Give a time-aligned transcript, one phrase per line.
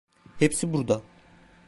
[0.39, 1.01] Hepsi burada.